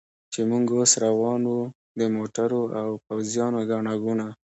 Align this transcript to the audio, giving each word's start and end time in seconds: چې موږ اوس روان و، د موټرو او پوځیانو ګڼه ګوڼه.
چې 0.33 0.39
موږ 0.49 0.65
اوس 0.75 0.91
روان 1.05 1.41
و، 1.53 1.57
د 1.99 2.01
موټرو 2.15 2.61
او 2.79 2.87
پوځیانو 3.05 3.59
ګڼه 3.71 3.93
ګوڼه. 4.03 4.27